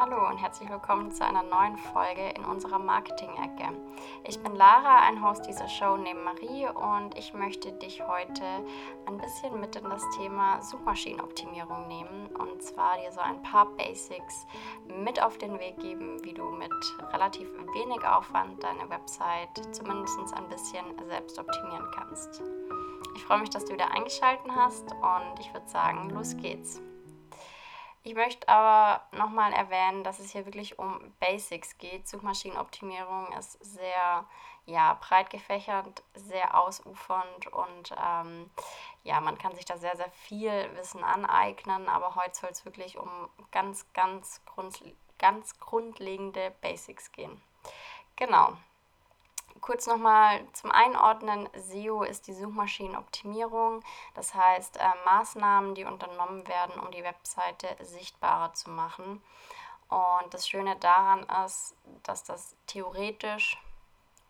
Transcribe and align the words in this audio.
Hallo 0.00 0.28
und 0.28 0.36
herzlich 0.38 0.70
willkommen 0.70 1.10
zu 1.10 1.24
einer 1.24 1.42
neuen 1.42 1.76
Folge 1.76 2.30
in 2.36 2.44
unserer 2.44 2.78
Marketing-Ecke. 2.78 3.76
Ich 4.22 4.40
bin 4.40 4.54
Lara, 4.54 5.00
ein 5.00 5.24
Host 5.24 5.48
dieser 5.48 5.68
Show 5.68 5.96
neben 5.96 6.22
Marie 6.22 6.68
und 6.68 7.18
ich 7.18 7.34
möchte 7.34 7.72
dich 7.72 8.06
heute 8.06 8.44
ein 9.06 9.18
bisschen 9.18 9.58
mit 9.58 9.74
in 9.74 9.90
das 9.90 10.04
Thema 10.16 10.62
Suchmaschinenoptimierung 10.62 11.88
nehmen 11.88 12.28
und 12.28 12.62
zwar 12.62 12.96
dir 12.98 13.10
so 13.10 13.18
ein 13.18 13.42
paar 13.42 13.66
Basics 13.76 14.46
mit 15.02 15.20
auf 15.20 15.36
den 15.36 15.58
Weg 15.58 15.80
geben, 15.80 16.22
wie 16.22 16.32
du 16.32 16.44
mit 16.44 16.70
relativ 17.12 17.48
wenig 17.74 18.06
Aufwand 18.06 18.62
deine 18.62 18.88
Website 18.88 19.74
zumindest 19.74 20.32
ein 20.32 20.48
bisschen 20.48 20.84
selbst 21.08 21.40
optimieren 21.40 21.90
kannst. 21.96 22.40
Ich 23.16 23.24
freue 23.24 23.40
mich, 23.40 23.50
dass 23.50 23.64
du 23.64 23.72
wieder 23.72 23.90
eingeschaltet 23.90 24.46
hast 24.54 24.92
und 24.92 25.40
ich 25.40 25.52
würde 25.52 25.68
sagen, 25.68 26.08
los 26.10 26.36
geht's. 26.36 26.80
Ich 28.08 28.14
möchte 28.14 28.48
aber 28.48 29.04
nochmal 29.12 29.52
erwähnen, 29.52 30.02
dass 30.02 30.18
es 30.18 30.30
hier 30.30 30.46
wirklich 30.46 30.78
um 30.78 31.12
Basics 31.20 31.76
geht. 31.76 32.08
Suchmaschinenoptimierung 32.08 33.30
ist 33.38 33.62
sehr 33.62 34.24
ja, 34.64 34.94
breit 34.94 35.28
gefächert, 35.28 36.02
sehr 36.14 36.58
ausufernd 36.58 37.48
und 37.48 37.94
ähm, 38.02 38.50
ja, 39.04 39.20
man 39.20 39.36
kann 39.36 39.54
sich 39.54 39.66
da 39.66 39.76
sehr, 39.76 39.94
sehr 39.98 40.10
viel 40.10 40.70
Wissen 40.76 41.04
aneignen, 41.04 41.86
aber 41.86 42.14
heute 42.14 42.34
soll 42.34 42.48
es 42.48 42.64
wirklich 42.64 42.96
um 42.96 43.10
ganz, 43.50 43.84
ganz, 43.92 44.40
grund, 44.46 44.82
ganz 45.18 45.60
grundlegende 45.60 46.54
Basics 46.62 47.12
gehen. 47.12 47.42
Genau, 48.16 48.56
Kurz 49.60 49.86
nochmal 49.86 50.46
zum 50.52 50.70
Einordnen, 50.70 51.48
SEO 51.54 52.02
ist 52.02 52.26
die 52.26 52.34
Suchmaschinenoptimierung, 52.34 53.82
das 54.14 54.34
heißt 54.34 54.76
äh, 54.76 54.82
Maßnahmen, 55.04 55.74
die 55.74 55.84
unternommen 55.84 56.46
werden, 56.46 56.78
um 56.80 56.90
die 56.90 57.02
Webseite 57.02 57.76
sichtbarer 57.80 58.52
zu 58.54 58.70
machen. 58.70 59.22
Und 59.88 60.34
das 60.34 60.48
Schöne 60.48 60.76
daran 60.76 61.26
ist, 61.44 61.74
dass 62.02 62.24
das 62.24 62.56
theoretisch 62.66 63.58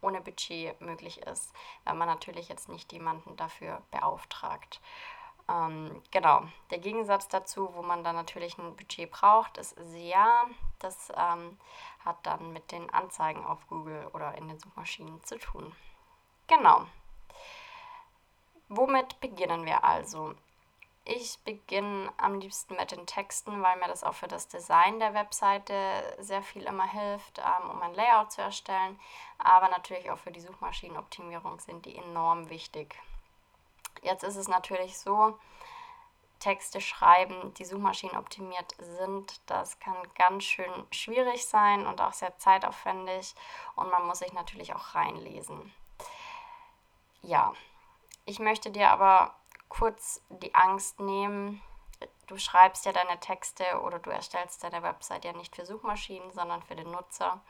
ohne 0.00 0.20
Budget 0.20 0.80
möglich 0.80 1.22
ist, 1.22 1.52
weil 1.84 1.94
man 1.94 2.08
natürlich 2.08 2.48
jetzt 2.48 2.68
nicht 2.68 2.92
jemanden 2.92 3.36
dafür 3.36 3.82
beauftragt. 3.90 4.80
Ähm, 5.48 6.02
genau, 6.10 6.42
der 6.70 6.78
Gegensatz 6.78 7.28
dazu, 7.28 7.74
wo 7.74 7.82
man 7.82 8.04
dann 8.04 8.16
natürlich 8.16 8.58
ein 8.58 8.76
Budget 8.76 9.10
braucht, 9.10 9.56
ist 9.56 9.76
SEA. 9.78 10.46
Das 10.78 11.10
ähm, 11.16 11.58
hat 12.04 12.18
dann 12.24 12.52
mit 12.52 12.70
den 12.70 12.90
Anzeigen 12.90 13.44
auf 13.44 13.66
Google 13.68 14.08
oder 14.12 14.36
in 14.36 14.48
den 14.48 14.58
Suchmaschinen 14.58 15.22
zu 15.24 15.38
tun. 15.38 15.74
Genau. 16.46 16.86
Womit 18.68 19.20
beginnen 19.20 19.64
wir 19.64 19.84
also? 19.84 20.34
Ich 21.10 21.38
beginne 21.42 22.12
am 22.18 22.38
liebsten 22.38 22.76
mit 22.76 22.92
den 22.92 23.06
Texten, 23.06 23.62
weil 23.62 23.78
mir 23.78 23.88
das 23.88 24.04
auch 24.04 24.12
für 24.12 24.28
das 24.28 24.46
Design 24.46 24.98
der 24.98 25.14
Webseite 25.14 25.74
sehr 26.18 26.42
viel 26.42 26.64
immer 26.64 26.86
hilft, 26.86 27.38
ähm, 27.38 27.70
um 27.70 27.80
ein 27.80 27.94
Layout 27.94 28.30
zu 28.30 28.42
erstellen. 28.42 29.00
Aber 29.38 29.70
natürlich 29.70 30.10
auch 30.10 30.18
für 30.18 30.30
die 30.30 30.40
Suchmaschinenoptimierung 30.40 31.60
sind 31.60 31.86
die 31.86 31.96
enorm 31.96 32.50
wichtig. 32.50 32.94
Jetzt 34.02 34.24
ist 34.24 34.36
es 34.36 34.48
natürlich 34.48 34.98
so, 34.98 35.38
Texte 36.38 36.80
schreiben, 36.80 37.52
die 37.54 37.64
Suchmaschinen 37.64 38.16
optimiert 38.16 38.74
sind. 38.78 39.40
Das 39.46 39.80
kann 39.80 39.96
ganz 40.14 40.44
schön 40.44 40.70
schwierig 40.90 41.46
sein 41.46 41.86
und 41.86 42.00
auch 42.00 42.12
sehr 42.12 42.36
zeitaufwendig 42.38 43.34
und 43.76 43.90
man 43.90 44.06
muss 44.06 44.20
sich 44.20 44.32
natürlich 44.32 44.74
auch 44.74 44.94
reinlesen. 44.94 45.72
Ja, 47.22 47.52
ich 48.24 48.38
möchte 48.38 48.70
dir 48.70 48.90
aber 48.90 49.34
kurz 49.68 50.22
die 50.28 50.54
Angst 50.54 51.00
nehmen. 51.00 51.60
Du 52.26 52.38
schreibst 52.38 52.84
ja 52.86 52.92
deine 52.92 53.18
Texte 53.18 53.80
oder 53.82 53.98
du 53.98 54.10
erstellst 54.10 54.62
deine 54.62 54.82
Website 54.82 55.24
ja 55.24 55.32
nicht 55.32 55.56
für 55.56 55.66
Suchmaschinen, 55.66 56.30
sondern 56.32 56.62
für 56.62 56.76
den 56.76 56.90
Nutzer. 56.90 57.40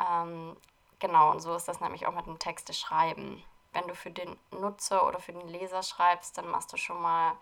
Ähm, 0.00 0.56
genau, 0.98 1.30
und 1.30 1.40
so 1.40 1.54
ist 1.54 1.68
das 1.68 1.80
nämlich 1.80 2.06
auch 2.06 2.14
mit 2.14 2.26
dem 2.26 2.38
Texte 2.38 2.74
schreiben. 2.74 3.42
Wenn 3.74 3.86
du 3.86 3.94
für 3.94 4.10
den 4.10 4.38
Nutzer 4.52 5.06
oder 5.06 5.18
für 5.18 5.32
den 5.32 5.48
Leser 5.48 5.82
schreibst, 5.82 6.38
dann 6.38 6.48
machst 6.48 6.72
du 6.72 6.76
schon 6.76 7.02
mal 7.02 7.36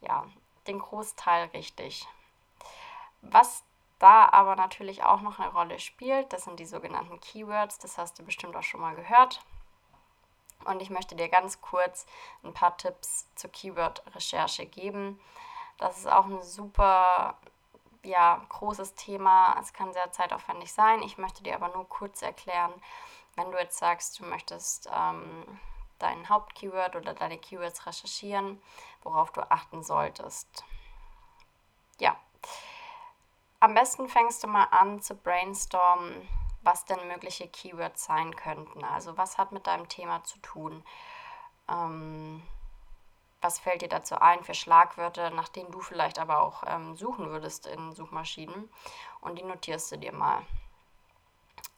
ja, 0.00 0.26
den 0.66 0.80
Großteil 0.80 1.46
richtig. 1.48 2.08
Was 3.22 3.62
da 3.98 4.28
aber 4.30 4.56
natürlich 4.56 5.04
auch 5.04 5.20
noch 5.20 5.38
eine 5.38 5.52
Rolle 5.52 5.78
spielt, 5.78 6.32
das 6.32 6.44
sind 6.44 6.58
die 6.58 6.66
sogenannten 6.66 7.20
Keywords, 7.20 7.78
das 7.78 7.96
hast 7.96 8.18
du 8.18 8.24
bestimmt 8.24 8.56
auch 8.56 8.62
schon 8.62 8.80
mal 8.80 8.94
gehört. 8.94 9.40
Und 10.64 10.80
ich 10.82 10.90
möchte 10.90 11.14
dir 11.14 11.28
ganz 11.28 11.60
kurz 11.60 12.06
ein 12.42 12.54
paar 12.54 12.76
Tipps 12.76 13.28
zur 13.34 13.50
Keyword-Recherche 13.50 14.66
geben. 14.66 15.20
Das 15.78 15.98
ist 15.98 16.06
auch 16.06 16.24
ein 16.24 16.42
super 16.42 17.36
ja, 18.02 18.40
großes 18.48 18.94
Thema. 18.94 19.56
Es 19.60 19.72
kann 19.72 19.92
sehr 19.92 20.10
zeitaufwendig 20.12 20.72
sein. 20.72 21.02
Ich 21.02 21.18
möchte 21.18 21.42
dir 21.42 21.54
aber 21.54 21.68
nur 21.68 21.88
kurz 21.88 22.22
erklären, 22.22 22.72
wenn 23.36 23.50
du 23.50 23.58
jetzt 23.58 23.78
sagst, 23.78 24.18
du 24.20 24.24
möchtest 24.24 24.88
ähm, 24.94 25.60
dein 25.98 26.28
Hauptkeyword 26.28 26.96
oder 26.96 27.14
deine 27.14 27.38
Keywords 27.38 27.86
recherchieren, 27.86 28.60
worauf 29.02 29.32
du 29.32 29.40
achten 29.50 29.82
solltest. 29.82 30.64
Ja, 31.98 32.16
am 33.60 33.72
besten 33.72 34.08
fängst 34.08 34.44
du 34.44 34.46
mal 34.46 34.64
an 34.64 35.00
zu 35.00 35.14
brainstormen, 35.14 36.28
was 36.62 36.84
denn 36.84 37.08
mögliche 37.08 37.48
Keywords 37.48 38.04
sein 38.04 38.36
könnten. 38.36 38.84
Also 38.84 39.16
was 39.16 39.38
hat 39.38 39.52
mit 39.52 39.66
deinem 39.66 39.88
Thema 39.88 40.22
zu 40.24 40.38
tun? 40.40 40.84
Ähm, 41.70 42.42
was 43.40 43.58
fällt 43.58 43.82
dir 43.82 43.88
dazu 43.88 44.16
ein 44.20 44.44
für 44.44 44.54
Schlagwörter, 44.54 45.30
nach 45.30 45.48
denen 45.48 45.70
du 45.70 45.80
vielleicht 45.80 46.18
aber 46.18 46.40
auch 46.40 46.62
ähm, 46.66 46.96
suchen 46.96 47.30
würdest 47.30 47.66
in 47.66 47.92
Suchmaschinen? 47.92 48.70
Und 49.20 49.38
die 49.38 49.44
notierst 49.44 49.92
du 49.92 49.96
dir 49.96 50.12
mal. 50.12 50.42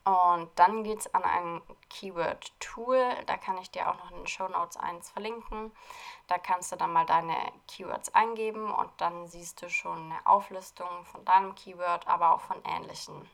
Und 0.06 0.50
dann 0.55 0.84
geht 0.84 1.00
es 1.00 1.12
an 1.15 1.25
ein 1.25 1.61
Keyword-Tool. 1.91 3.25
Da 3.27 3.37
kann 3.37 3.59
ich 3.59 3.72
dir 3.72 3.91
auch 3.91 3.97
noch 3.97 4.12
in 4.12 4.19
den 4.19 4.27
Show 4.28 4.47
Notes 4.47 4.77
eins 4.77 5.11
verlinken. 5.11 5.72
Da 6.28 6.39
kannst 6.39 6.71
du 6.71 6.77
dann 6.77 6.93
mal 6.93 7.05
deine 7.06 7.34
Keywords 7.67 8.15
eingeben 8.15 8.71
und 8.71 8.89
dann 8.99 9.27
siehst 9.27 9.62
du 9.62 9.69
schon 9.69 10.12
eine 10.12 10.25
Auflistung 10.25 11.05
von 11.06 11.25
deinem 11.25 11.56
Keyword, 11.56 12.06
aber 12.06 12.33
auch 12.33 12.41
von 12.41 12.62
ähnlichen. 12.65 13.28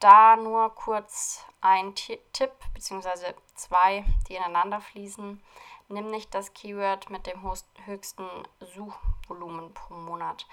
Da 0.00 0.36
nur 0.36 0.74
kurz 0.74 1.44
ein 1.60 1.94
Tipp 1.94 2.52
bzw. 2.72 3.34
zwei, 3.54 4.06
die 4.28 4.36
ineinander 4.36 4.80
fließen. 4.80 5.42
Nimm 5.88 6.10
nicht 6.10 6.34
das 6.34 6.54
Keyword 6.54 7.10
mit 7.10 7.26
dem 7.26 7.42
höchsten 7.84 8.26
Suchvolumen 8.60 9.74
pro 9.74 9.92
Monat. 9.92 10.46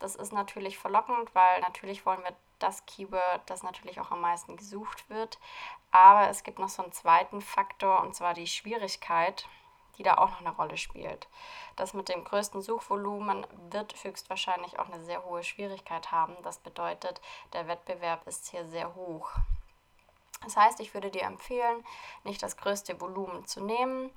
Das 0.00 0.16
ist 0.16 0.32
natürlich 0.32 0.76
verlockend, 0.76 1.32
weil 1.36 1.60
natürlich 1.60 2.04
wollen 2.04 2.24
wir 2.24 2.34
das 2.64 2.84
Keyword, 2.86 3.42
das 3.46 3.62
natürlich 3.62 4.00
auch 4.00 4.10
am 4.10 4.20
meisten 4.20 4.56
gesucht 4.56 5.08
wird. 5.10 5.38
Aber 5.90 6.28
es 6.28 6.42
gibt 6.42 6.58
noch 6.58 6.68
so 6.68 6.82
einen 6.82 6.92
zweiten 6.92 7.40
Faktor 7.40 8.00
und 8.00 8.14
zwar 8.14 8.34
die 8.34 8.46
Schwierigkeit, 8.46 9.46
die 9.98 10.02
da 10.02 10.14
auch 10.14 10.30
noch 10.30 10.40
eine 10.40 10.56
Rolle 10.56 10.76
spielt. 10.76 11.28
Das 11.76 11.94
mit 11.94 12.08
dem 12.08 12.24
größten 12.24 12.62
Suchvolumen 12.62 13.46
wird 13.70 13.94
höchstwahrscheinlich 14.02 14.78
auch 14.78 14.88
eine 14.88 15.04
sehr 15.04 15.24
hohe 15.24 15.44
Schwierigkeit 15.44 16.10
haben. 16.10 16.34
Das 16.42 16.58
bedeutet, 16.58 17.20
der 17.52 17.68
Wettbewerb 17.68 18.26
ist 18.26 18.48
hier 18.48 18.66
sehr 18.66 18.94
hoch. 18.94 19.30
Das 20.42 20.56
heißt, 20.56 20.80
ich 20.80 20.94
würde 20.94 21.10
dir 21.10 21.22
empfehlen, 21.22 21.84
nicht 22.24 22.42
das 22.42 22.56
größte 22.56 23.00
Volumen 23.00 23.46
zu 23.46 23.62
nehmen, 23.62 24.10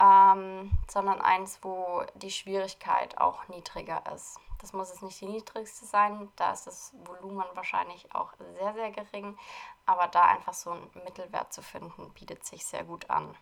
ähm, 0.00 0.70
sondern 0.88 1.20
eins, 1.20 1.60
wo 1.62 2.02
die 2.14 2.30
Schwierigkeit 2.30 3.18
auch 3.18 3.48
niedriger 3.48 4.02
ist. 4.14 4.40
Das 4.64 4.72
muss 4.72 4.88
jetzt 4.88 5.02
nicht 5.02 5.20
die 5.20 5.26
niedrigste 5.26 5.84
sein, 5.84 6.32
da 6.36 6.52
ist 6.52 6.66
das 6.66 6.94
Volumen 7.04 7.44
wahrscheinlich 7.52 8.14
auch 8.14 8.32
sehr, 8.38 8.72
sehr 8.72 8.90
gering, 8.92 9.36
aber 9.84 10.06
da 10.06 10.24
einfach 10.24 10.54
so 10.54 10.70
einen 10.70 10.90
Mittelwert 11.04 11.52
zu 11.52 11.60
finden, 11.60 12.10
bietet 12.14 12.46
sich 12.46 12.64
sehr 12.64 12.82
gut 12.82 13.10
an. 13.10 13.36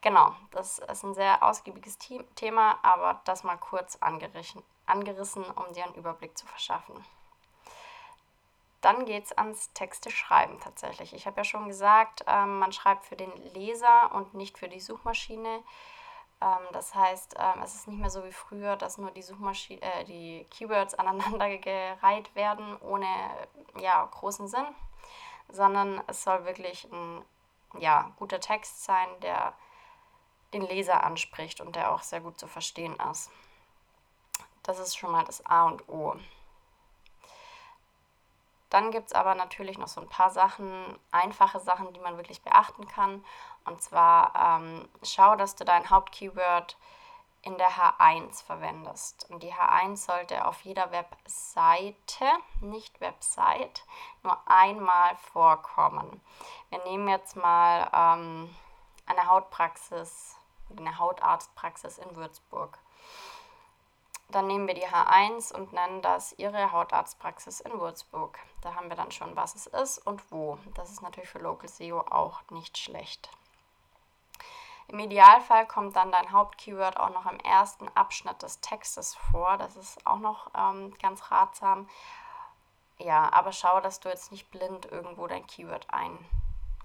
Genau, 0.00 0.34
das 0.52 0.78
ist 0.78 1.04
ein 1.04 1.12
sehr 1.12 1.42
ausgiebiges 1.42 1.98
Thema, 2.34 2.78
aber 2.82 3.20
das 3.26 3.44
mal 3.44 3.58
kurz 3.58 3.98
angerissen, 4.00 5.44
um 5.50 5.72
dir 5.74 5.84
einen 5.84 5.96
Überblick 5.96 6.38
zu 6.38 6.46
verschaffen. 6.46 7.04
Dann 8.80 9.04
geht 9.04 9.26
es 9.26 9.36
ans 9.36 9.70
Texte 9.74 10.10
schreiben 10.10 10.58
tatsächlich. 10.60 11.12
Ich 11.12 11.26
habe 11.26 11.36
ja 11.36 11.44
schon 11.44 11.68
gesagt, 11.68 12.24
ähm, 12.26 12.58
man 12.58 12.72
schreibt 12.72 13.04
für 13.04 13.16
den 13.16 13.36
Leser 13.52 14.14
und 14.14 14.32
nicht 14.32 14.56
für 14.56 14.70
die 14.70 14.80
Suchmaschine. 14.80 15.62
Ähm, 16.40 16.66
das 16.72 16.94
heißt, 16.94 17.36
ähm, 17.38 17.62
es 17.62 17.74
ist 17.74 17.88
nicht 17.88 17.98
mehr 17.98 18.10
so 18.10 18.24
wie 18.24 18.32
früher, 18.32 18.76
dass 18.76 18.98
nur 18.98 19.10
die 19.10 19.22
Suchmaschine, 19.22 19.80
äh, 19.82 20.04
die 20.04 20.46
Keywords 20.50 20.94
aneinandergereiht 20.98 22.34
werden 22.34 22.76
ohne 22.80 23.06
ja, 23.78 24.04
großen 24.04 24.48
Sinn, 24.48 24.66
sondern 25.48 26.02
es 26.06 26.22
soll 26.22 26.44
wirklich 26.44 26.84
ein 26.92 27.24
ja, 27.78 28.12
guter 28.16 28.40
Text 28.40 28.84
sein, 28.84 29.08
der 29.22 29.54
den 30.52 30.62
Leser 30.62 31.04
anspricht 31.04 31.60
und 31.60 31.76
der 31.76 31.92
auch 31.92 32.02
sehr 32.02 32.20
gut 32.20 32.38
zu 32.38 32.46
verstehen 32.46 32.96
ist. 33.10 33.30
Das 34.62 34.78
ist 34.78 34.96
schon 34.96 35.12
mal 35.12 35.24
das 35.24 35.44
A 35.46 35.66
und 35.66 35.88
O. 35.88 36.16
Dann 38.70 38.90
gibt 38.90 39.08
es 39.08 39.12
aber 39.12 39.34
natürlich 39.34 39.78
noch 39.78 39.88
so 39.88 40.00
ein 40.00 40.08
paar 40.08 40.30
Sachen, 40.30 40.98
einfache 41.12 41.60
Sachen, 41.60 41.92
die 41.92 42.00
man 42.00 42.16
wirklich 42.16 42.42
beachten 42.42 42.88
kann. 42.88 43.24
Und 43.64 43.82
zwar 43.82 44.60
ähm, 44.60 44.88
schau, 45.02 45.36
dass 45.36 45.54
du 45.54 45.64
dein 45.64 45.88
Hauptkeyword 45.90 46.76
in 47.42 47.56
der 47.58 47.70
H1 47.70 48.44
verwendest. 48.44 49.30
Und 49.30 49.44
die 49.44 49.52
H1 49.52 49.96
sollte 49.98 50.44
auf 50.46 50.62
jeder 50.62 50.90
Webseite, 50.90 52.24
nicht 52.60 53.00
Website, 53.00 53.84
nur 54.24 54.36
einmal 54.46 55.14
vorkommen. 55.32 56.20
Wir 56.70 56.82
nehmen 56.84 57.08
jetzt 57.08 57.36
mal 57.36 57.88
ähm, 57.92 58.54
eine 59.06 59.28
Hautpraxis, 59.28 60.36
eine 60.76 60.98
Hautarztpraxis 60.98 61.98
in 61.98 62.16
Würzburg. 62.16 62.78
Dann 64.30 64.48
nehmen 64.48 64.66
wir 64.66 64.74
die 64.74 64.86
H1 64.86 65.54
und 65.54 65.72
nennen 65.72 66.02
das 66.02 66.32
Ihre 66.38 66.72
Hautarztpraxis 66.72 67.60
in 67.60 67.78
Würzburg. 67.78 68.38
Da 68.60 68.74
haben 68.74 68.88
wir 68.88 68.96
dann 68.96 69.12
schon, 69.12 69.36
was 69.36 69.54
es 69.54 69.66
ist 69.66 69.98
und 69.98 70.32
wo. 70.32 70.58
Das 70.74 70.90
ist 70.90 71.00
natürlich 71.02 71.30
für 71.30 71.38
Local 71.38 71.68
SEO 71.68 72.00
auch 72.00 72.40
nicht 72.50 72.76
schlecht. 72.76 73.30
Im 74.88 74.98
Idealfall 75.00 75.66
kommt 75.66 75.96
dann 75.96 76.12
dein 76.12 76.30
Hauptkeyword 76.30 76.98
auch 76.98 77.10
noch 77.10 77.26
im 77.26 77.40
ersten 77.40 77.88
Abschnitt 77.94 78.42
des 78.42 78.60
Textes 78.60 79.14
vor. 79.14 79.56
Das 79.58 79.76
ist 79.76 80.04
auch 80.06 80.18
noch 80.18 80.50
ähm, 80.56 80.94
ganz 81.00 81.30
ratsam. 81.30 81.88
Ja, 82.98 83.32
aber 83.32 83.52
schau, 83.52 83.80
dass 83.80 84.00
du 84.00 84.08
jetzt 84.08 84.32
nicht 84.32 84.50
blind 84.50 84.86
irgendwo 84.86 85.26
dein 85.26 85.46
Keyword 85.46 85.86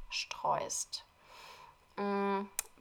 einstreust. 0.10 1.06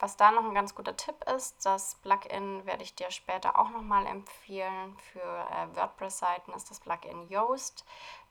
Was 0.01 0.17
da 0.17 0.31
noch 0.31 0.45
ein 0.45 0.55
ganz 0.55 0.75
guter 0.75 0.97
Tipp 0.97 1.25
ist, 1.37 1.67
das 1.67 1.95
Plugin 1.97 2.65
werde 2.65 2.83
ich 2.83 2.95
dir 2.95 3.11
später 3.11 3.59
auch 3.59 3.69
nochmal 3.69 4.07
empfehlen. 4.07 4.97
Für 5.13 5.21
äh, 5.21 5.77
WordPress-Seiten 5.77 6.53
ist 6.53 6.71
das 6.71 6.81
Plugin 6.81 7.29
Yoast. 7.29 7.85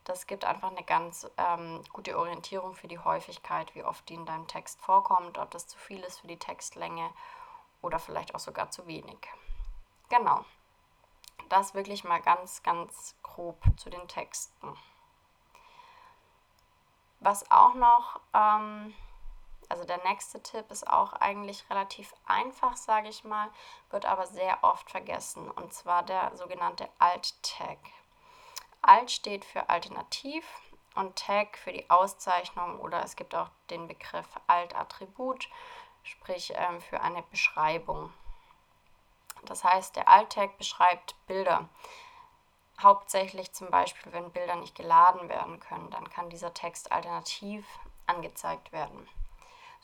Das 0.03 0.25
gibt 0.25 0.45
einfach 0.45 0.71
eine 0.71 0.83
ganz 0.83 1.29
ähm, 1.37 1.83
gute 1.93 2.17
Orientierung 2.17 2.73
für 2.73 2.87
die 2.87 2.97
Häufigkeit, 2.97 3.75
wie 3.75 3.83
oft 3.83 4.09
die 4.09 4.15
in 4.15 4.25
deinem 4.25 4.47
Text 4.47 4.81
vorkommt, 4.81 5.37
ob 5.37 5.51
das 5.51 5.67
zu 5.67 5.77
viel 5.77 5.99
ist 5.99 6.21
für 6.21 6.27
die 6.27 6.39
Textlänge 6.39 7.07
oder 7.83 7.99
vielleicht 7.99 8.33
auch 8.33 8.39
sogar 8.39 8.71
zu 8.71 8.87
wenig. 8.87 9.19
Genau. 10.09 10.43
Das 11.49 11.75
wirklich 11.75 12.03
mal 12.03 12.21
ganz, 12.21 12.63
ganz 12.63 13.15
grob 13.21 13.61
zu 13.77 13.91
den 13.91 14.07
Texten. 14.07 14.75
Was 17.19 17.49
auch 17.51 17.75
noch, 17.75 18.19
ähm, 18.33 18.95
also 19.69 19.83
der 19.83 20.03
nächste 20.03 20.41
Tipp 20.41 20.69
ist 20.71 20.87
auch 20.87 21.13
eigentlich 21.13 21.69
relativ 21.69 22.13
einfach, 22.25 22.75
sage 22.75 23.07
ich 23.07 23.23
mal, 23.23 23.49
wird 23.91 24.05
aber 24.05 24.25
sehr 24.25 24.63
oft 24.63 24.89
vergessen, 24.89 25.49
und 25.49 25.73
zwar 25.73 26.03
der 26.03 26.35
sogenannte 26.35 26.89
Alt-Tag. 26.97 27.77
Alt 28.81 29.11
steht 29.11 29.45
für 29.45 29.69
Alternativ 29.69 30.43
und 30.95 31.15
Tag 31.15 31.57
für 31.57 31.71
die 31.71 31.89
Auszeichnung 31.89 32.79
oder 32.79 33.03
es 33.03 33.15
gibt 33.15 33.35
auch 33.35 33.49
den 33.69 33.87
Begriff 33.87 34.27
Alt-Attribut, 34.47 35.47
sprich 36.03 36.51
ähm, 36.55 36.81
für 36.81 37.01
eine 37.01 37.21
Beschreibung. 37.23 38.11
Das 39.43 39.63
heißt, 39.63 39.95
der 39.95 40.07
Alt-Tag 40.07 40.57
beschreibt 40.57 41.15
Bilder. 41.27 41.69
Hauptsächlich 42.81 43.51
zum 43.51 43.69
Beispiel, 43.69 44.11
wenn 44.13 44.31
Bilder 44.31 44.55
nicht 44.55 44.73
geladen 44.73 45.29
werden 45.29 45.59
können, 45.59 45.91
dann 45.91 46.09
kann 46.09 46.29
dieser 46.29 46.53
Text 46.53 46.91
alternativ 46.91 47.65
angezeigt 48.07 48.71
werden. 48.71 49.07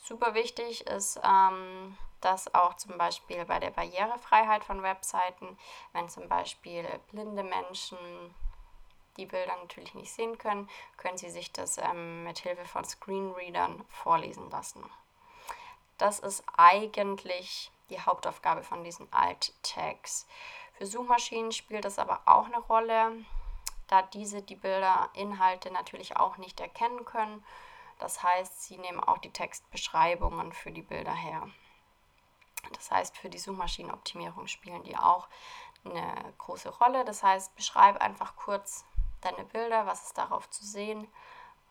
Super 0.08 0.36
wichtig 0.36 0.86
ist, 0.86 1.20
ähm, 1.24 1.98
dass 2.22 2.54
auch 2.54 2.76
zum 2.76 2.96
Beispiel 2.96 3.44
bei 3.46 3.60
der 3.60 3.72
Barrierefreiheit 3.72 4.64
von 4.64 4.84
Webseiten, 4.84 5.58
wenn 5.94 6.10
zum 6.10 6.30
Beispiel 6.30 6.88
blinde 7.12 7.42
Menschen 7.42 7.98
die 9.18 9.26
Bilder 9.26 9.56
natürlich 9.58 9.96
nicht 9.96 10.14
sehen 10.14 10.38
können, 10.38 10.70
können 10.98 11.18
Sie 11.18 11.32
sich 11.32 11.52
das 11.52 11.80
ähm, 11.80 12.24
mit 12.24 12.38
Hilfe 12.38 12.66
von 12.66 12.86
Screenreadern 12.86 13.84
vorlesen 13.90 14.48
lassen. 14.52 14.84
Das 15.98 16.20
ist 16.20 16.44
eigentlich 16.56 17.72
die 17.90 18.00
Hauptaufgabe 18.00 18.62
von 18.62 18.84
diesen 18.84 19.12
Alt-Tags. 19.12 20.28
Für 20.74 20.86
Suchmaschinen 20.86 21.52
spielt 21.52 21.84
das 21.84 21.98
aber 21.98 22.22
auch 22.28 22.46
eine 22.46 22.60
Rolle, 22.60 23.26
da 23.88 24.04
diese 24.04 24.44
die 24.44 24.56
Bilderinhalte 24.56 25.72
natürlich 25.72 26.16
auch 26.18 26.38
nicht 26.38 26.60
erkennen 26.60 27.06
können. 27.06 27.44
Das 28.00 28.24
heißt, 28.24 28.64
sie 28.64 28.78
nehmen 28.78 29.00
auch 29.00 29.18
die 29.20 29.32
Textbeschreibungen 29.32 30.52
für 30.52 30.72
die 30.72 30.82
Bilder 30.82 31.14
her. 31.14 31.50
Das 32.74 32.92
heißt, 32.92 33.18
für 33.18 33.30
die 33.30 33.40
Suchmaschinenoptimierung 33.40 34.48
spielen 34.48 34.84
die 34.84 34.98
auch 34.98 35.28
eine 35.86 36.34
große 36.38 36.70
Rolle. 36.70 37.06
Das 37.06 37.24
heißt, 37.24 37.56
beschreibe 37.56 38.02
einfach 38.02 38.36
kurz, 38.36 38.86
deine 39.22 39.44
Bilder, 39.46 39.86
was 39.86 40.04
ist 40.04 40.18
darauf 40.18 40.50
zu 40.50 40.64
sehen. 40.66 41.08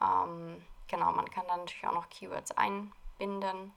Ähm, 0.00 0.64
genau, 0.88 1.12
man 1.12 1.30
kann 1.30 1.46
dann 1.46 1.60
natürlich 1.60 1.86
auch 1.86 1.94
noch 1.94 2.08
Keywords 2.08 2.52
einbinden. 2.52 3.72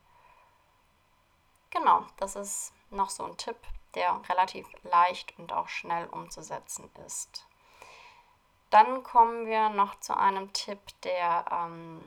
Genau, 1.70 2.06
das 2.18 2.36
ist 2.36 2.74
noch 2.90 3.10
so 3.10 3.26
ein 3.26 3.38
Tipp, 3.38 3.58
der 3.94 4.20
relativ 4.30 4.68
leicht 4.84 5.38
und 5.38 5.54
auch 5.54 5.68
schnell 5.68 6.08
umzusetzen 6.08 6.90
ist. 7.06 7.46
Dann 8.70 9.04
kommen 9.04 9.46
wir 9.46 9.70
noch 9.70 10.00
zu 10.00 10.16
einem 10.18 10.52
Tipp, 10.54 10.80
der 11.04 11.46
ähm, 11.52 12.04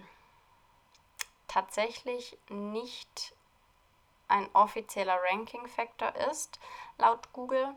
tatsächlich 1.51 2.39
nicht 2.49 3.35
ein 4.29 4.49
offizieller 4.53 5.19
Ranking-Faktor 5.31 6.15
ist, 6.31 6.61
laut 6.97 7.33
Google. 7.33 7.75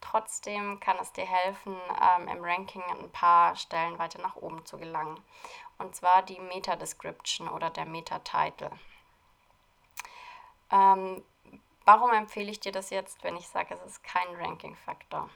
Trotzdem 0.00 0.80
kann 0.80 0.96
es 0.98 1.12
dir 1.12 1.26
helfen, 1.26 1.76
ähm, 2.00 2.28
im 2.28 2.42
Ranking 2.42 2.82
ein 2.82 3.10
paar 3.12 3.54
Stellen 3.56 3.98
weiter 3.98 4.20
nach 4.20 4.36
oben 4.36 4.64
zu 4.64 4.78
gelangen. 4.78 5.22
Und 5.76 5.94
zwar 5.94 6.22
die 6.22 6.40
Meta-Description 6.40 7.48
oder 7.48 7.68
der 7.68 7.84
Meta-Title. 7.84 8.70
Ähm, 10.70 11.22
warum 11.84 12.12
empfehle 12.12 12.50
ich 12.50 12.60
dir 12.60 12.72
das 12.72 12.88
jetzt, 12.88 13.22
wenn 13.24 13.36
ich 13.36 13.46
sage, 13.48 13.74
es 13.74 13.82
ist 13.82 14.04
kein 14.04 14.34
Ranking-Faktor? 14.36 15.28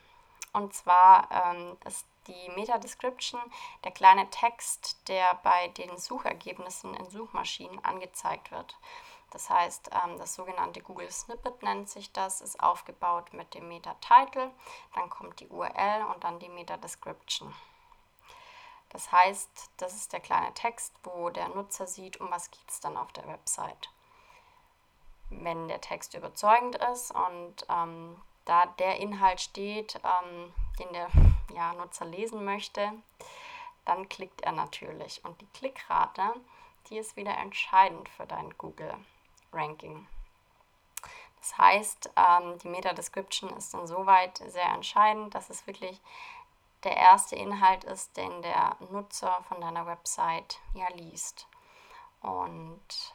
Und 0.54 0.72
zwar 0.72 1.28
ähm, 1.30 1.76
ist 1.84 2.06
die 2.26 2.50
Meta-Description 2.50 3.40
der 3.84 3.92
kleine 3.92 4.28
Text, 4.30 5.08
der 5.08 5.34
bei 5.42 5.68
den 5.68 5.96
Suchergebnissen 5.96 6.94
in 6.94 7.10
Suchmaschinen 7.10 7.84
angezeigt 7.84 8.50
wird. 8.50 8.76
Das 9.30 9.48
heißt, 9.48 9.90
ähm, 10.04 10.18
das 10.18 10.34
sogenannte 10.34 10.80
Google 10.80 11.10
Snippet 11.10 11.62
nennt 11.62 11.88
sich 11.88 12.12
das, 12.12 12.40
ist 12.40 12.60
aufgebaut 12.60 13.32
mit 13.32 13.54
dem 13.54 13.68
Meta-Title, 13.68 14.50
dann 14.94 15.08
kommt 15.08 15.40
die 15.40 15.48
URL 15.48 16.04
und 16.12 16.24
dann 16.24 16.38
die 16.40 16.48
Meta-Description. 16.48 17.54
Das 18.90 19.12
heißt, 19.12 19.70
das 19.76 19.94
ist 19.94 20.12
der 20.12 20.20
kleine 20.20 20.52
Text, 20.54 20.92
wo 21.04 21.30
der 21.30 21.48
Nutzer 21.48 21.86
sieht, 21.86 22.20
um 22.20 22.30
was 22.30 22.50
geht 22.50 22.68
es 22.68 22.80
dann 22.80 22.96
auf 22.96 23.12
der 23.12 23.26
Website. 23.28 23.88
Wenn 25.30 25.68
der 25.68 25.80
Text 25.80 26.14
überzeugend 26.14 26.74
ist 26.92 27.12
und 27.12 27.64
ähm, 27.68 28.20
da 28.50 28.66
der 28.66 28.96
Inhalt 28.96 29.40
steht, 29.40 30.00
ähm, 30.02 30.52
den 30.80 30.92
der 30.92 31.08
ja, 31.54 31.72
Nutzer 31.74 32.04
lesen 32.04 32.44
möchte, 32.44 32.92
dann 33.84 34.08
klickt 34.08 34.40
er 34.40 34.52
natürlich. 34.52 35.24
Und 35.24 35.40
die 35.40 35.46
Klickrate, 35.54 36.34
die 36.88 36.98
ist 36.98 37.16
wieder 37.16 37.36
entscheidend 37.38 38.08
für 38.08 38.26
dein 38.26 38.56
Google 38.58 38.94
Ranking. 39.52 40.06
Das 41.38 41.56
heißt, 41.56 42.10
ähm, 42.16 42.58
die 42.58 42.68
Meta-Description 42.68 43.50
ist 43.56 43.72
insoweit 43.72 44.38
sehr 44.48 44.68
entscheidend, 44.74 45.34
dass 45.34 45.48
es 45.48 45.66
wirklich 45.66 46.00
der 46.82 46.96
erste 46.96 47.36
Inhalt 47.36 47.84
ist, 47.84 48.16
den 48.16 48.42
der 48.42 48.76
Nutzer 48.90 49.44
von 49.48 49.60
deiner 49.60 49.86
Website 49.86 50.58
ja 50.74 50.88
liest. 50.94 51.46
Und 52.20 53.14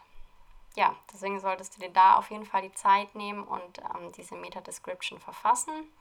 ja, 0.75 0.96
deswegen 1.12 1.39
solltest 1.39 1.75
du 1.75 1.79
dir 1.82 1.91
da 1.91 2.15
auf 2.15 2.29
jeden 2.32 2.46
Fall 2.46 2.62
die 2.62 2.74
Zeit 2.74 3.15
nehmen 3.15 3.44
und 3.44 3.79
ähm, 3.79 4.12
diese 4.13 4.36
Meta-Description 4.36 5.20
verfassen. 5.20 5.91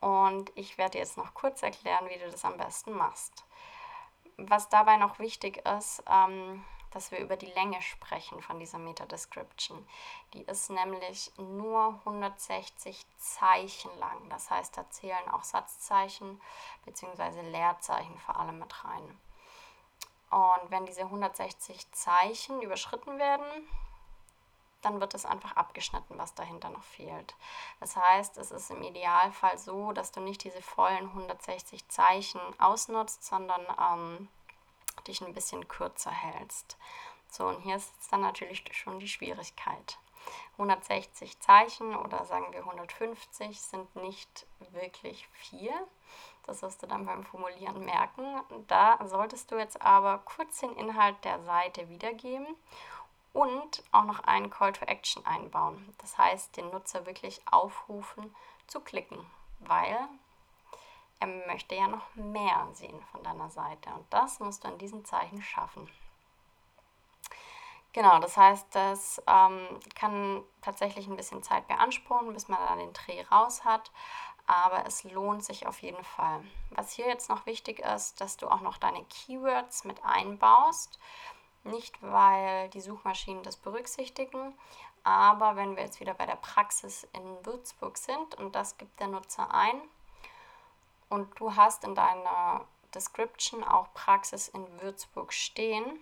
Und 0.00 0.52
ich 0.54 0.78
werde 0.78 0.92
dir 0.92 0.98
jetzt 0.98 1.16
noch 1.16 1.34
kurz 1.34 1.62
erklären, 1.62 2.08
wie 2.08 2.18
du 2.18 2.30
das 2.30 2.44
am 2.44 2.56
besten 2.56 2.92
machst. 2.92 3.44
Was 4.36 4.68
dabei 4.68 4.96
noch 4.96 5.18
wichtig 5.18 5.66
ist, 5.66 6.02
ähm, 6.08 6.64
dass 6.90 7.10
wir 7.10 7.18
über 7.18 7.36
die 7.36 7.46
Länge 7.46 7.82
sprechen 7.82 8.40
von 8.40 8.58
dieser 8.58 8.78
Meta-Description. 8.78 9.86
Die 10.34 10.42
ist 10.42 10.70
nämlich 10.70 11.32
nur 11.36 12.00
160 12.04 13.04
Zeichen 13.16 13.90
lang. 13.98 14.28
Das 14.30 14.50
heißt, 14.50 14.76
da 14.76 14.88
zählen 14.90 15.28
auch 15.32 15.42
Satzzeichen 15.42 16.40
bzw. 16.84 17.42
Leerzeichen 17.50 18.18
vor 18.18 18.38
allem 18.38 18.58
mit 18.58 18.84
rein. 18.84 19.18
Und 20.30 20.70
wenn 20.70 20.86
diese 20.86 21.02
160 21.02 21.90
Zeichen 21.92 22.60
überschritten 22.60 23.18
werden, 23.18 23.46
dann 24.82 25.00
wird 25.00 25.14
es 25.14 25.24
einfach 25.24 25.56
abgeschnitten, 25.56 26.18
was 26.18 26.34
dahinter 26.34 26.70
noch 26.70 26.82
fehlt. 26.82 27.34
Das 27.80 27.96
heißt, 27.96 28.36
es 28.38 28.50
ist 28.50 28.70
im 28.70 28.82
Idealfall 28.82 29.58
so, 29.58 29.92
dass 29.92 30.12
du 30.12 30.20
nicht 30.20 30.44
diese 30.44 30.62
vollen 30.62 31.08
160 31.08 31.88
Zeichen 31.88 32.40
ausnutzt, 32.58 33.24
sondern 33.24 33.66
ähm, 33.80 34.28
dich 35.06 35.20
ein 35.20 35.34
bisschen 35.34 35.66
kürzer 35.66 36.10
hältst. 36.10 36.76
So, 37.30 37.46
und 37.48 37.60
hier 37.60 37.76
ist 37.76 37.92
dann 38.10 38.20
natürlich 38.20 38.64
schon 38.72 39.00
die 39.00 39.08
Schwierigkeit. 39.08 39.98
160 40.52 41.40
Zeichen 41.40 41.94
oder 41.96 42.24
sagen 42.24 42.52
wir 42.52 42.60
150 42.60 43.60
sind 43.60 43.94
nicht 43.96 44.46
wirklich 44.72 45.28
viel. 45.32 45.72
Das 46.48 46.62
wirst 46.62 46.82
du 46.82 46.86
dann 46.86 47.04
beim 47.04 47.24
Formulieren 47.24 47.84
merken. 47.84 48.24
Da 48.68 48.98
solltest 49.06 49.50
du 49.50 49.56
jetzt 49.58 49.82
aber 49.82 50.16
kurz 50.24 50.60
den 50.60 50.74
Inhalt 50.76 51.22
der 51.22 51.42
Seite 51.42 51.90
wiedergeben 51.90 52.46
und 53.34 53.84
auch 53.92 54.04
noch 54.04 54.20
einen 54.20 54.48
Call 54.48 54.72
to 54.72 54.86
Action 54.86 55.24
einbauen. 55.26 55.94
Das 55.98 56.16
heißt, 56.16 56.56
den 56.56 56.70
Nutzer 56.70 57.04
wirklich 57.04 57.42
aufrufen 57.50 58.34
zu 58.66 58.80
klicken, 58.80 59.18
weil 59.60 59.98
er 61.20 61.26
möchte 61.46 61.74
ja 61.74 61.86
noch 61.86 62.14
mehr 62.14 62.66
sehen 62.72 62.98
von 63.12 63.22
deiner 63.22 63.50
Seite 63.50 63.90
und 63.90 64.06
das 64.10 64.40
musst 64.40 64.64
du 64.64 64.68
an 64.68 64.78
diesen 64.78 65.04
Zeichen 65.04 65.42
schaffen. 65.42 65.86
Genau, 67.92 68.20
das 68.20 68.38
heißt, 68.38 68.74
das 68.74 69.22
ähm, 69.26 69.80
kann 69.94 70.42
tatsächlich 70.62 71.08
ein 71.08 71.16
bisschen 71.16 71.42
Zeit 71.42 71.68
beanspruchen, 71.68 72.32
bis 72.32 72.48
man 72.48 72.60
dann 72.66 72.78
den 72.78 72.92
Dreh 72.94 73.22
raus 73.30 73.64
hat, 73.64 73.90
aber 74.48 74.86
es 74.86 75.04
lohnt 75.04 75.44
sich 75.44 75.66
auf 75.66 75.80
jeden 75.82 76.02
Fall. 76.02 76.42
Was 76.70 76.92
hier 76.92 77.06
jetzt 77.06 77.28
noch 77.28 77.44
wichtig 77.44 77.80
ist, 77.80 78.20
dass 78.20 78.38
du 78.38 78.48
auch 78.48 78.62
noch 78.62 78.78
deine 78.78 79.04
Keywords 79.04 79.84
mit 79.84 80.02
einbaust. 80.04 80.98
Nicht, 81.64 82.02
weil 82.02 82.70
die 82.70 82.80
Suchmaschinen 82.80 83.42
das 83.42 83.56
berücksichtigen, 83.56 84.54
aber 85.04 85.56
wenn 85.56 85.76
wir 85.76 85.82
jetzt 85.82 86.00
wieder 86.00 86.14
bei 86.14 86.24
der 86.24 86.36
Praxis 86.36 87.06
in 87.12 87.46
Würzburg 87.46 87.98
sind 87.98 88.36
und 88.36 88.54
das 88.54 88.78
gibt 88.78 88.98
der 89.00 89.08
Nutzer 89.08 89.52
ein 89.52 89.80
und 91.10 91.38
du 91.38 91.54
hast 91.54 91.84
in 91.84 91.94
deiner 91.94 92.64
Description 92.94 93.64
auch 93.64 93.92
Praxis 93.92 94.48
in 94.48 94.66
Würzburg 94.80 95.32
stehen, 95.34 96.00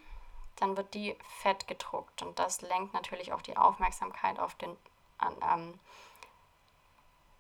dann 0.57 0.77
wird 0.77 0.95
die 0.95 1.17
fett 1.41 1.67
gedruckt 1.67 2.23
und 2.23 2.39
das 2.39 2.63
lenkt 2.63 2.95
natürlich 2.95 3.33
auch 3.33 3.43
die 3.43 3.57
Aufmerksamkeit 3.57 4.39
auf 4.39 4.55
den, 4.55 4.77
an, 5.19 5.37
ähm, 5.53 5.81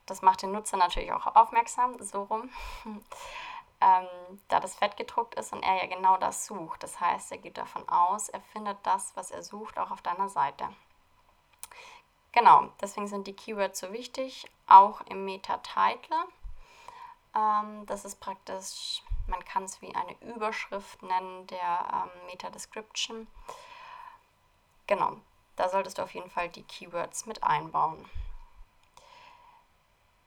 das 0.06 0.22
macht 0.22 0.42
den 0.42 0.52
Nutzer 0.52 0.76
natürlich 0.76 1.12
auch 1.12 1.26
aufmerksam, 1.36 2.00
so 2.02 2.22
rum, 2.24 2.50
ähm, 3.80 4.06
da 4.48 4.60
das 4.60 4.74
fett 4.74 4.96
gedruckt 4.96 5.34
ist 5.34 5.52
und 5.52 5.62
er 5.62 5.76
ja 5.76 5.86
genau 5.86 6.16
das 6.16 6.46
sucht. 6.46 6.82
Das 6.82 7.00
heißt, 7.00 7.32
er 7.32 7.38
geht 7.38 7.58
davon 7.58 7.88
aus, 7.88 8.28
er 8.28 8.40
findet 8.40 8.78
das, 8.84 9.12
was 9.16 9.30
er 9.30 9.42
sucht, 9.42 9.78
auch 9.78 9.90
auf 9.90 10.02
deiner 10.02 10.28
Seite. 10.28 10.68
Genau, 12.32 12.68
deswegen 12.80 13.06
sind 13.08 13.26
die 13.26 13.36
Keywords 13.36 13.80
so 13.80 13.92
wichtig, 13.92 14.50
auch 14.66 15.00
im 15.02 15.24
Meta-Title. 15.24 16.16
Ähm, 17.34 17.86
das 17.86 18.04
ist 18.04 18.20
praktisch 18.20 19.02
man 19.26 19.44
kann 19.44 19.64
es 19.64 19.80
wie 19.82 19.94
eine 19.94 20.16
Überschrift 20.34 21.02
nennen 21.02 21.46
der 21.48 21.88
ähm, 21.92 22.26
Meta-Description. 22.26 23.26
Genau, 24.86 25.16
da 25.56 25.68
solltest 25.68 25.98
du 25.98 26.02
auf 26.02 26.14
jeden 26.14 26.30
Fall 26.30 26.48
die 26.48 26.62
Keywords 26.62 27.26
mit 27.26 27.42
einbauen. 27.42 28.04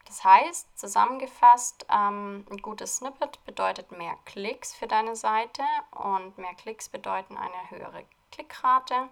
Das 0.10 0.24
heißt, 0.24 0.76
zusammengefasst, 0.76 1.86
ähm, 1.88 2.44
ein 2.50 2.58
gutes 2.64 2.98
Snippet 2.98 3.46
bedeutet 3.46 3.92
mehr 3.92 4.18
Klicks 4.26 4.76
für 4.76 4.88
deine 4.88 5.16
Seite 5.16 5.62
und 5.92 6.36
mehr 6.40 6.56
Klicks 6.56 6.90
bedeuten 6.90 7.38
eine 7.38 7.70
höhere 7.70 8.04
Klickrate 8.32 9.10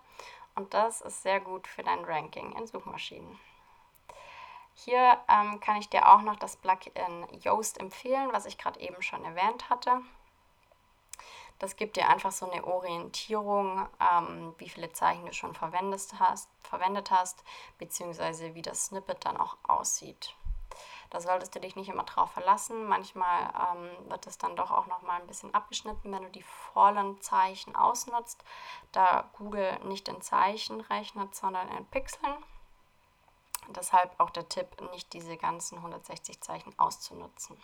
und 0.55 0.73
das 0.73 1.01
ist 1.01 1.21
sehr 1.21 1.39
gut 1.39 1.67
für 1.67 1.83
dein 1.83 2.03
Ranking 2.03 2.51
in 2.53 2.65
Suchmaschinen. 2.65 3.39
Hier 4.73 5.19
ähm, 5.29 5.59
kann 5.59 5.75
ich 5.75 5.87
dir 5.87 6.11
auch 6.11 6.23
noch 6.23 6.35
das 6.35 6.57
Plugin 6.57 7.27
Yoast 7.43 7.79
empfehlen, 7.79 8.29
was 8.31 8.47
ich 8.47 8.57
gerade 8.57 8.79
eben 8.79 9.03
schon 9.03 9.23
erwähnt 9.23 9.69
hatte. 9.69 10.01
Das 11.59 11.75
gibt 11.75 11.97
dir 11.97 12.09
einfach 12.09 12.31
so 12.31 12.49
eine 12.49 12.65
Orientierung, 12.65 13.87
ähm, 13.99 14.55
wie 14.57 14.69
viele 14.69 14.91
Zeichen 14.93 15.27
du 15.27 15.33
schon 15.33 15.53
verwendet 15.53 16.15
hast, 16.17 16.49
verwendet 16.63 17.11
hast, 17.11 17.43
beziehungsweise 17.77 18.55
wie 18.55 18.63
das 18.63 18.87
Snippet 18.87 19.25
dann 19.25 19.37
auch 19.37 19.57
aussieht. 19.61 20.35
Da 21.09 21.21
solltest 21.21 21.55
du 21.55 21.59
dich 21.59 21.75
nicht 21.75 21.89
immer 21.89 22.03
drauf 22.03 22.31
verlassen. 22.31 22.87
Manchmal 22.87 23.49
ähm, 23.73 24.09
wird 24.09 24.27
es 24.27 24.37
dann 24.37 24.55
doch 24.55 24.71
auch 24.71 24.87
noch 24.87 25.01
mal 25.01 25.21
ein 25.21 25.27
bisschen 25.27 25.53
abgeschnitten, 25.53 26.11
wenn 26.11 26.23
du 26.23 26.29
die 26.29 26.43
vollen 26.43 27.21
Zeichen 27.21 27.75
ausnutzt, 27.75 28.43
da 28.91 29.29
Google 29.37 29.79
nicht 29.85 30.07
in 30.07 30.21
Zeichen 30.21 30.81
rechnet, 30.81 31.35
sondern 31.35 31.67
in 31.69 31.85
Pixeln. 31.85 32.35
Deshalb 33.69 34.17
auch 34.19 34.29
der 34.29 34.47
Tipp, 34.47 34.81
nicht 34.91 35.11
diese 35.13 35.37
ganzen 35.37 35.77
160 35.77 36.41
Zeichen 36.41 36.77
auszunutzen. 36.79 37.61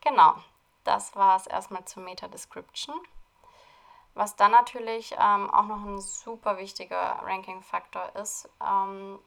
Genau, 0.00 0.34
das 0.84 1.16
war 1.16 1.36
es 1.36 1.46
erstmal 1.46 1.84
zur 1.84 2.02
Meta-Description. 2.02 3.00
Was 4.14 4.36
dann 4.36 4.50
natürlich 4.50 5.14
ähm, 5.18 5.50
auch 5.50 5.64
noch 5.64 5.84
ein 5.84 6.00
super 6.00 6.58
wichtiger 6.58 7.20
Ranking-Faktor 7.22 8.16
ist 8.16 8.48
ähm, 8.60 9.18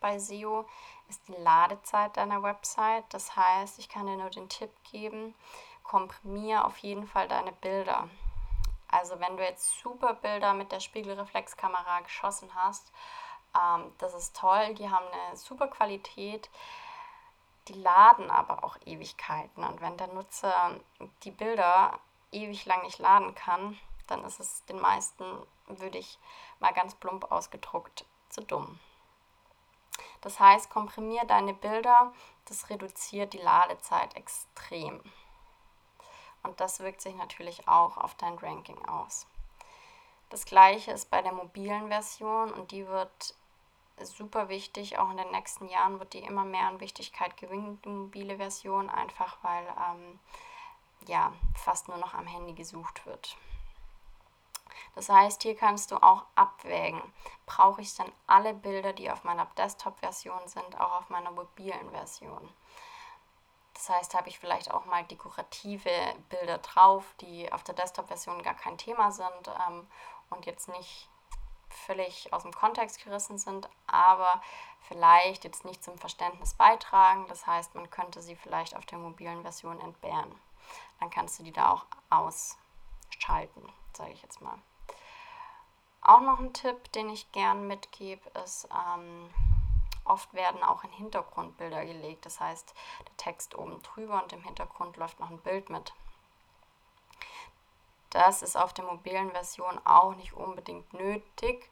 bei 0.00 0.18
SEO, 0.18 0.66
ist 1.08 1.26
die 1.28 1.32
Ladezeit 1.32 2.16
deiner 2.16 2.42
Website. 2.42 3.04
Das 3.10 3.36
heißt, 3.36 3.78
ich 3.78 3.88
kann 3.88 4.06
dir 4.06 4.16
nur 4.16 4.30
den 4.30 4.48
Tipp 4.48 4.70
geben, 4.90 5.34
komprimiere 5.82 6.64
auf 6.64 6.78
jeden 6.78 7.06
Fall 7.06 7.28
deine 7.28 7.52
Bilder. 7.52 8.08
Also 8.88 9.20
wenn 9.20 9.36
du 9.36 9.44
jetzt 9.44 9.78
super 9.80 10.14
Bilder 10.14 10.52
mit 10.54 10.72
der 10.72 10.80
Spiegelreflexkamera 10.80 12.00
geschossen 12.00 12.50
hast 12.54 12.92
ähm, 13.54 13.92
das 13.98 14.14
ist 14.14 14.36
toll, 14.36 14.74
die 14.74 14.88
haben 14.90 15.06
eine 15.06 15.36
super 15.36 15.68
Qualität, 15.68 16.48
die 17.68 17.74
laden 17.74 18.30
aber 18.30 18.64
auch 18.64 18.76
Ewigkeiten. 18.84 19.64
Und 19.64 19.80
wenn 19.80 19.96
der 19.96 20.08
Nutzer 20.08 20.76
die 21.24 21.30
Bilder 21.30 21.98
ewig 22.32 22.64
lang 22.66 22.82
nicht 22.82 22.98
laden 22.98 23.34
kann, 23.34 23.78
dann 24.06 24.24
ist 24.24 24.40
es 24.40 24.64
den 24.66 24.80
meisten, 24.80 25.24
würde 25.66 25.98
ich 25.98 26.18
mal 26.58 26.72
ganz 26.72 26.94
plump 26.94 27.30
ausgedruckt, 27.30 28.04
zu 28.28 28.42
dumm. 28.42 28.78
Das 30.20 30.38
heißt, 30.38 30.70
komprimier 30.70 31.24
deine 31.24 31.54
Bilder, 31.54 32.12
das 32.46 32.68
reduziert 32.70 33.32
die 33.32 33.38
Ladezeit 33.38 34.16
extrem. 34.16 35.00
Und 36.42 36.60
das 36.60 36.80
wirkt 36.80 37.00
sich 37.00 37.14
natürlich 37.14 37.68
auch 37.68 37.96
auf 37.96 38.14
dein 38.14 38.38
Ranking 38.38 38.82
aus. 38.86 39.26
Das 40.30 40.44
gleiche 40.44 40.92
ist 40.92 41.10
bei 41.10 41.22
der 41.22 41.32
mobilen 41.32 41.88
Version 41.88 42.52
und 42.52 42.70
die 42.70 42.86
wird 42.86 43.34
super 44.02 44.48
wichtig. 44.48 44.98
Auch 44.98 45.10
in 45.10 45.16
den 45.16 45.30
nächsten 45.30 45.68
Jahren 45.68 45.98
wird 45.98 46.12
die 46.12 46.20
immer 46.20 46.44
mehr 46.44 46.66
an 46.66 46.80
Wichtigkeit 46.80 47.36
gewinnen, 47.36 47.80
die 47.84 47.88
mobile 47.88 48.36
Version, 48.36 48.88
einfach 48.88 49.38
weil 49.42 49.66
ähm, 49.66 50.18
ja 51.06 51.32
fast 51.54 51.88
nur 51.88 51.98
noch 51.98 52.14
am 52.14 52.26
Handy 52.26 52.52
gesucht 52.52 53.04
wird. 53.06 53.36
Das 54.94 55.08
heißt, 55.08 55.42
hier 55.42 55.56
kannst 55.56 55.90
du 55.90 55.96
auch 55.96 56.24
abwägen, 56.34 57.02
brauche 57.46 57.80
ich 57.80 57.94
dann 57.94 58.10
alle 58.26 58.54
Bilder, 58.54 58.92
die 58.92 59.10
auf 59.10 59.24
meiner 59.24 59.46
Desktop-Version 59.56 60.46
sind, 60.46 60.80
auch 60.80 61.00
auf 61.00 61.10
meiner 61.10 61.30
mobilen 61.30 61.90
Version. 61.90 62.48
Das 63.74 63.88
heißt, 63.88 64.14
habe 64.14 64.28
ich 64.28 64.38
vielleicht 64.38 64.70
auch 64.70 64.84
mal 64.84 65.04
dekorative 65.04 65.90
Bilder 66.28 66.58
drauf, 66.58 67.14
die 67.20 67.50
auf 67.50 67.64
der 67.64 67.74
Desktop-Version 67.74 68.42
gar 68.42 68.54
kein 68.54 68.76
Thema 68.76 69.10
sind 69.10 69.48
ähm, 69.68 69.86
und 70.28 70.44
jetzt 70.44 70.68
nicht 70.68 71.08
völlig 71.70 72.32
aus 72.32 72.42
dem 72.42 72.52
Kontext 72.52 73.02
gerissen 73.02 73.38
sind, 73.38 73.68
aber 73.86 74.42
vielleicht 74.82 75.44
jetzt 75.44 75.64
nicht 75.64 75.82
zum 75.82 75.96
Verständnis 75.98 76.54
beitragen. 76.54 77.26
Das 77.28 77.46
heißt, 77.46 77.74
man 77.74 77.88
könnte 77.90 78.20
sie 78.22 78.36
vielleicht 78.36 78.76
auf 78.76 78.86
der 78.86 78.98
mobilen 78.98 79.42
Version 79.42 79.80
entbehren. 79.80 80.34
Dann 80.98 81.10
kannst 81.10 81.38
du 81.38 81.42
die 81.42 81.52
da 81.52 81.72
auch 81.72 81.86
ausschalten, 82.10 83.66
sage 83.96 84.12
ich 84.12 84.22
jetzt 84.22 84.40
mal. 84.40 84.58
Auch 86.02 86.20
noch 86.20 86.38
ein 86.38 86.52
Tipp, 86.52 86.92
den 86.92 87.10
ich 87.10 87.30
gern 87.32 87.66
mitgebe, 87.66 88.28
ist, 88.42 88.68
ähm, 88.72 89.30
oft 90.04 90.32
werden 90.34 90.62
auch 90.62 90.82
in 90.84 90.90
Hintergrundbilder 90.90 91.84
gelegt. 91.84 92.26
Das 92.26 92.40
heißt, 92.40 92.74
der 93.06 93.16
Text 93.16 93.54
oben 93.54 93.82
drüber 93.82 94.22
und 94.22 94.32
im 94.32 94.42
Hintergrund 94.42 94.96
läuft 94.96 95.20
noch 95.20 95.30
ein 95.30 95.40
Bild 95.40 95.70
mit. 95.70 95.92
Das 98.10 98.42
ist 98.42 98.56
auf 98.56 98.72
der 98.72 98.84
mobilen 98.84 99.30
Version 99.30 99.80
auch 99.84 100.14
nicht 100.16 100.32
unbedingt 100.32 100.92
nötig, 100.92 101.70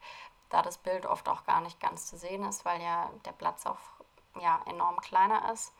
da 0.51 0.63
das 0.63 0.79
Bild 0.79 1.05
oft 1.05 1.29
auch 1.29 1.45
gar 1.45 1.61
nicht 1.61 1.81
ganz 1.81 2.07
zu 2.07 2.17
sehen 2.17 2.45
ist, 2.45 2.65
weil 2.65 2.81
ja 2.81 3.11
der 3.25 3.33
Platz 3.33 3.67
auch 3.67 3.79
ja, 4.41 4.61
enorm 4.67 5.01
kleiner 5.01 5.51
ist. 5.53 5.73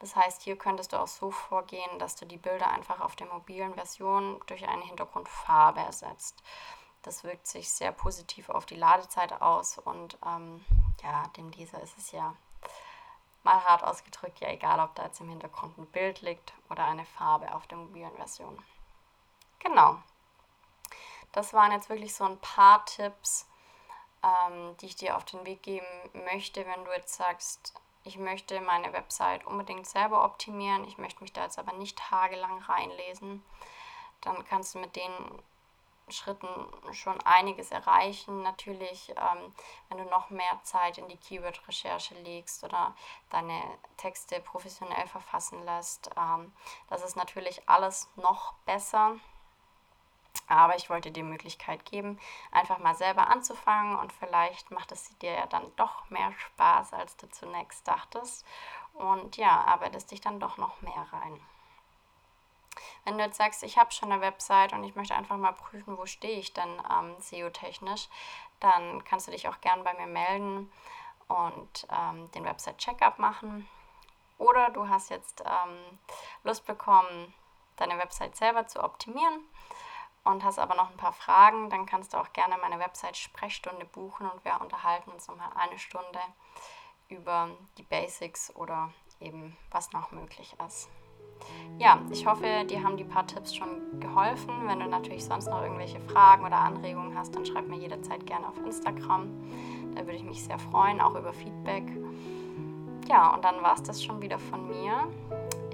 Das 0.00 0.16
heißt, 0.16 0.42
hier 0.42 0.56
könntest 0.56 0.92
du 0.92 0.96
auch 0.96 1.06
so 1.06 1.30
vorgehen, 1.30 1.98
dass 1.98 2.16
du 2.16 2.26
die 2.26 2.38
Bilder 2.38 2.70
einfach 2.70 3.00
auf 3.00 3.14
der 3.16 3.28
mobilen 3.28 3.74
Version 3.74 4.40
durch 4.46 4.66
eine 4.66 4.82
Hintergrundfarbe 4.82 5.80
ersetzt. 5.80 6.42
Das 7.02 7.24
wirkt 7.24 7.46
sich 7.46 7.72
sehr 7.72 7.92
positiv 7.92 8.50
auf 8.50 8.66
die 8.66 8.76
Ladezeit 8.76 9.40
aus 9.40 9.78
und 9.78 10.18
ähm, 10.26 10.64
ja, 11.02 11.26
dem 11.36 11.50
dieser 11.50 11.80
ist 11.80 11.96
es 11.96 12.12
ja 12.12 12.34
mal 13.42 13.64
hart 13.64 13.82
ausgedrückt, 13.84 14.40
ja 14.40 14.48
egal, 14.48 14.80
ob 14.80 14.94
da 14.94 15.04
jetzt 15.04 15.20
im 15.20 15.30
Hintergrund 15.30 15.78
ein 15.78 15.86
Bild 15.86 16.20
liegt 16.20 16.52
oder 16.68 16.84
eine 16.84 17.06
Farbe 17.06 17.54
auf 17.54 17.66
der 17.66 17.78
mobilen 17.78 18.14
Version. 18.16 18.62
Genau. 19.60 19.96
Das 21.32 21.52
waren 21.54 21.72
jetzt 21.72 21.88
wirklich 21.88 22.14
so 22.14 22.24
ein 22.24 22.38
paar 22.38 22.84
Tipps, 22.86 23.48
ähm, 24.22 24.76
die 24.78 24.86
ich 24.86 24.96
dir 24.96 25.16
auf 25.16 25.24
den 25.24 25.46
Weg 25.46 25.62
geben 25.62 25.86
möchte, 26.12 26.66
wenn 26.66 26.84
du 26.84 26.92
jetzt 26.92 27.14
sagst, 27.14 27.74
ich 28.04 28.18
möchte 28.18 28.60
meine 28.60 28.92
Website 28.92 29.46
unbedingt 29.46 29.86
selber 29.86 30.24
optimieren, 30.24 30.84
ich 30.84 30.98
möchte 30.98 31.22
mich 31.22 31.32
da 31.32 31.44
jetzt 31.44 31.58
aber 31.58 31.72
nicht 31.74 31.98
tagelang 31.98 32.58
reinlesen, 32.62 33.44
dann 34.22 34.44
kannst 34.46 34.74
du 34.74 34.78
mit 34.78 34.96
den 34.96 35.12
Schritten 36.10 36.48
schon 36.92 37.20
einiges 37.22 37.70
erreichen. 37.70 38.42
Natürlich, 38.42 39.10
ähm, 39.10 39.54
wenn 39.88 39.98
du 39.98 40.04
noch 40.04 40.30
mehr 40.30 40.60
Zeit 40.62 40.98
in 40.98 41.08
die 41.08 41.16
Keyword-Recherche 41.16 42.14
legst 42.14 42.64
oder 42.64 42.94
deine 43.30 43.62
Texte 43.96 44.40
professionell 44.40 45.06
verfassen 45.06 45.64
lässt, 45.64 46.10
ähm, 46.16 46.52
das 46.88 47.02
ist 47.02 47.16
natürlich 47.16 47.68
alles 47.68 48.08
noch 48.16 48.54
besser. 48.66 49.16
Aber 50.46 50.76
ich 50.76 50.90
wollte 50.90 51.10
dir 51.10 51.22
die 51.22 51.28
Möglichkeit 51.28 51.84
geben, 51.84 52.18
einfach 52.50 52.78
mal 52.78 52.94
selber 52.94 53.28
anzufangen 53.28 53.96
und 53.96 54.12
vielleicht 54.12 54.70
macht 54.70 54.92
es 54.92 55.16
dir 55.18 55.32
ja 55.32 55.46
dann 55.46 55.64
doch 55.76 56.08
mehr 56.10 56.32
Spaß, 56.32 56.92
als 56.92 57.16
du 57.16 57.28
zunächst 57.28 57.86
dachtest. 57.86 58.44
Und 58.94 59.36
ja, 59.36 59.64
arbeitest 59.64 60.10
dich 60.10 60.20
dann 60.20 60.40
doch 60.40 60.56
noch 60.56 60.80
mehr 60.82 61.06
rein. 61.12 61.40
Wenn 63.04 63.18
du 63.18 63.24
jetzt 63.24 63.38
sagst, 63.38 63.62
ich 63.62 63.78
habe 63.78 63.92
schon 63.92 64.12
eine 64.12 64.20
Website 64.20 64.72
und 64.72 64.84
ich 64.84 64.94
möchte 64.94 65.14
einfach 65.14 65.36
mal 65.36 65.52
prüfen, 65.52 65.98
wo 65.98 66.06
stehe 66.06 66.38
ich 66.38 66.52
denn 66.52 66.70
ähm, 66.90 67.16
SEO-technisch, 67.20 68.08
dann 68.60 69.04
kannst 69.04 69.26
du 69.26 69.32
dich 69.32 69.48
auch 69.48 69.60
gern 69.60 69.84
bei 69.84 69.94
mir 69.94 70.06
melden 70.06 70.70
und 71.28 71.86
ähm, 71.90 72.30
den 72.32 72.44
Website-Checkup 72.44 73.18
machen. 73.18 73.68
Oder 74.38 74.70
du 74.70 74.88
hast 74.88 75.10
jetzt 75.10 75.42
ähm, 75.42 75.98
Lust 76.44 76.66
bekommen, 76.66 77.34
deine 77.76 77.98
Website 77.98 78.36
selber 78.36 78.66
zu 78.66 78.82
optimieren 78.82 79.40
und 80.24 80.44
hast 80.44 80.58
aber 80.58 80.74
noch 80.74 80.90
ein 80.90 80.96
paar 80.96 81.12
Fragen, 81.12 81.70
dann 81.70 81.86
kannst 81.86 82.12
du 82.12 82.18
auch 82.18 82.32
gerne 82.32 82.58
meine 82.58 82.78
Website-Sprechstunde 82.78 83.86
buchen 83.86 84.28
und 84.28 84.44
wir 84.44 84.60
unterhalten 84.60 85.10
uns 85.10 85.28
nochmal 85.28 85.50
eine 85.56 85.78
Stunde 85.78 86.20
über 87.08 87.50
die 87.78 87.82
Basics 87.82 88.54
oder 88.54 88.92
eben 89.20 89.56
was 89.70 89.92
noch 89.92 90.10
möglich 90.10 90.54
ist. 90.66 90.88
Ja, 91.78 91.98
ich 92.10 92.26
hoffe, 92.26 92.44
dir 92.68 92.82
haben 92.82 92.98
die 92.98 93.04
paar 93.04 93.26
Tipps 93.26 93.54
schon 93.54 94.00
geholfen. 94.00 94.52
Wenn 94.66 94.80
du 94.80 94.86
natürlich 94.86 95.24
sonst 95.24 95.48
noch 95.48 95.62
irgendwelche 95.62 95.98
Fragen 96.00 96.44
oder 96.44 96.58
Anregungen 96.58 97.16
hast, 97.16 97.34
dann 97.34 97.46
schreib 97.46 97.68
mir 97.68 97.78
jederzeit 97.78 98.26
gerne 98.26 98.46
auf 98.46 98.58
Instagram. 98.58 99.28
Da 99.94 100.02
würde 100.02 100.16
ich 100.16 100.24
mich 100.24 100.44
sehr 100.44 100.58
freuen, 100.58 101.00
auch 101.00 101.14
über 101.14 101.32
Feedback. 101.32 101.84
Ja, 103.08 103.34
und 103.34 103.44
dann 103.44 103.62
war 103.62 103.74
es 103.74 103.82
das 103.82 104.04
schon 104.04 104.20
wieder 104.20 104.38
von 104.38 104.68
mir. 104.68 105.08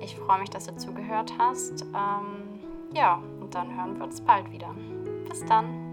Ich 0.01 0.17
freue 0.17 0.39
mich, 0.39 0.51
dass 0.51 0.67
du 0.67 0.77
zugehört 0.77 1.33
hast. 1.39 1.83
Ähm, 1.83 2.61
ja, 2.95 3.21
und 3.41 3.55
dann 3.55 3.77
hören 3.77 3.97
wir 3.99 4.05
uns 4.05 4.21
bald 4.21 4.51
wieder. 4.53 4.75
Bis 5.29 5.45
dann. 5.45 5.86